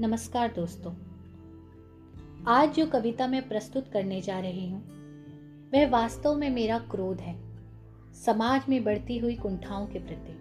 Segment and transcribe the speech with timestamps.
[0.00, 0.92] नमस्कार दोस्तों।
[2.48, 4.80] आज जो कविता मैं प्रस्तुत करने जा रही हूँ,
[5.72, 7.34] वह वास्तव में मेरा क्रोध है,
[8.14, 10.36] समाज में बढ़ती हुई कुंठाओं के प्रति,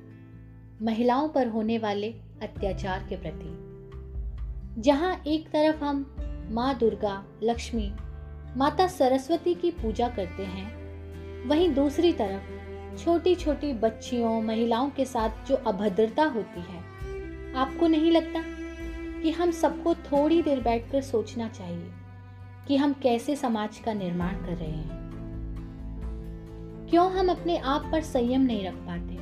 [0.86, 2.12] महिलाओं पर होने वाले
[2.42, 6.06] अत्याचार के प्रति। जहाँ एक तरफ़ हम
[6.52, 7.92] माँ दुर्गा, लक्ष्मी,
[8.58, 15.46] माता सरस्वती की पूजा करते हैं, वहीं दूसरी तरफ़ छोटी छोटी बच्चियों, महिलाओं के साथ
[15.48, 16.80] जो अभद्रता होती है,
[17.56, 18.59] आपको नहीं लगता?
[19.24, 21.92] कि हम सबको थोड़ी देर बैठकर सोचना चाहिए
[22.68, 25.00] कि हम कैसे समाज का निर्माण कर रहे हैं।
[26.90, 29.18] क्यों हम अपने आप पर संयम नहीं रख पाते?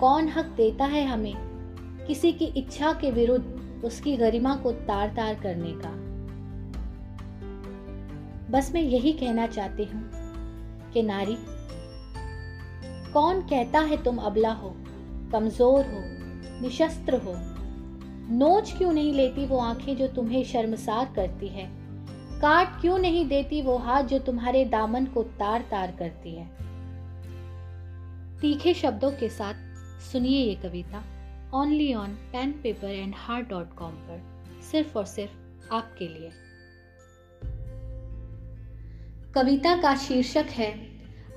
[0.00, 1.34] कौन हक देता है हमें
[2.06, 5.90] किसी की इच्छा के विरुद्ध उसकी गरिमा को तार तार करने का?
[8.50, 10.10] बस मैं यही कहना चाहती हूँ
[10.92, 11.36] कि नारी,
[13.12, 14.76] कौन कहता है तुम अबला हो,
[15.32, 16.02] कमज़ोर हो,
[16.62, 17.57] निशस्त्र हो?
[18.30, 21.70] नोच क्यों नहीं लेती वो आँखें जो तुम्हें शर्मसार करती है?
[22.40, 26.50] काट क्यों नहीं देती वो हाथ जो तुम्हारे दामन को तार तार करती है?
[28.40, 29.54] तीखे शब्दों के साथ
[30.12, 31.04] सुनिए ये कविता
[31.54, 34.22] only on pen paper and heart dot com पर,
[34.72, 35.32] सिर्फ़ और सिर्फ़
[35.72, 36.30] आपके लिए।
[39.34, 40.88] कविता का शीर्षक है,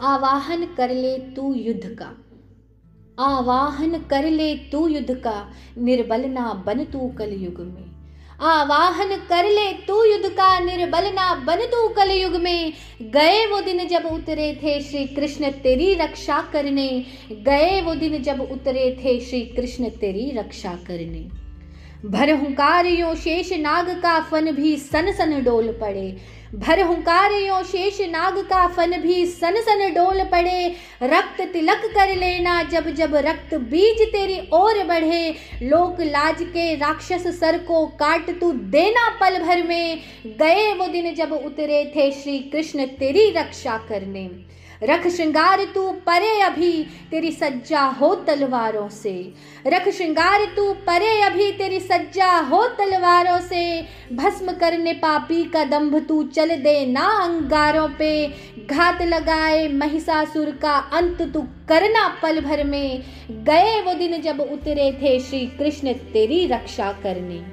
[0.01, 2.17] आवाहन कर ले तू युद्ध का।
[3.21, 7.91] आवाहन कर ले तू युद्ध का, निर्बल ना बन तू कल युग में।
[8.41, 13.61] आवाहन कर ले तू युद्ध का, निर्बल ना बन तू कल युग में। गए वो
[13.61, 19.19] दिन जब उतरे थे श्री कृष्ण तेरी रक्षा करने। गए वो दिन जब उतरे थे
[19.19, 21.50] श्री कृष्ण तेरी रक्षा करने।
[22.05, 26.15] भर हुंकार यो शेष नाग का फन भी सन सन डोल पड़े।
[26.55, 30.67] भर हुंकार यो शेष नाग का फन भी सन सन डोल पड़े।
[31.03, 35.29] रक्त तिलक कर लेना जब जब रक्त बीज तेरी ओर बढ़े।
[35.63, 40.01] लोक लाज के राक्षस सर को काट तू देना पल भर में।
[40.39, 44.29] गए वो दिन जब उतरे थे श्री कृष्ण तेरी रक्षा करने।
[44.83, 49.33] रख श्रृंगार तू परे अभी, तेरी सज्जा हो तलवारों से।
[49.67, 56.05] रख श्रृंगार तू परे अभी, तेरी सज्जा हो तलवारों से। भस्म करने पापी का दंभ
[56.07, 58.33] तू चल दे ना अंगारों पे।
[58.69, 64.91] घात लगाए महिषासुर का अंत तू करना पल भर में। गए वो दिन जब उतरे
[64.91, 67.43] थे श्री कृष्ण तेरी रक्षा करने।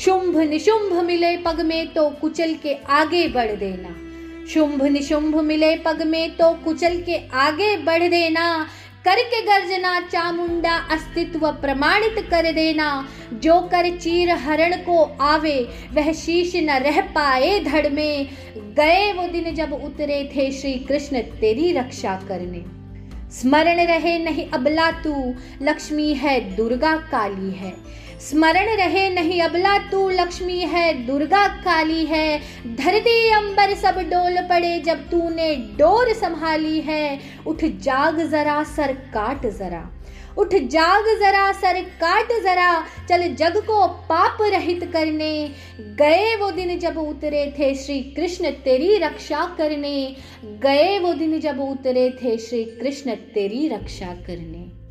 [0.00, 4.03] शुंभ निशुंभ मिले पग में तो कुचल के आगे बढ़ देना।
[4.48, 8.66] शुंभ निशुंभ मिले पग में तो कुचल के आगे बढ़ देना।
[9.04, 16.52] करके गर्जना चामुंडा अस्तित्व प्रमाणित कर देना। जो कर चीर हरण को आवे, वह शीश
[16.56, 22.22] न रह पाए धड़ में। गए वो दिन जब उतरे थे श्री कृष्ण तेरी रक्षा
[22.28, 22.84] करने।
[23.32, 27.72] स्मरण रहे नहीं अबला तू, लक्ष्मी है दुर्गा काली है।
[28.20, 34.80] स्मरण रहे नहीं अबला, तू लक्ष्मी है, दुर्गा काली है। धरती अंबर सब डोल पड़े
[34.80, 40.00] जब तूने डोर संभाली है। उठ जाग जरा, सर काट जरा।
[40.38, 46.78] उठ जाग जरा, सर काट जरा। चल जग को पाप रहित करने। गए वो दिन
[46.78, 52.64] जब उतरे थे श्री कृष्ण तेरी रक्षा करने। गए वो दिन जब उतरे थे श्री
[52.64, 54.83] कृष्ण तेरी रक्षा करने।